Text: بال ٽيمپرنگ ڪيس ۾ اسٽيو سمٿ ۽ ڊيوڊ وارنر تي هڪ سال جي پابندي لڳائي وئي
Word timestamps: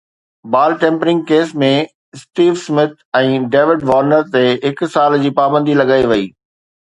بال 0.53 0.71
ٽيمپرنگ 0.83 1.19
ڪيس 1.31 1.51
۾ 1.63 1.67
اسٽيو 2.19 2.53
سمٿ 2.63 2.95
۽ 3.21 3.37
ڊيوڊ 3.57 3.83
وارنر 3.91 4.23
تي 4.37 4.43
هڪ 4.67 4.89
سال 4.95 5.19
جي 5.27 5.31
پابندي 5.41 5.77
لڳائي 5.83 6.09
وئي 6.15 6.27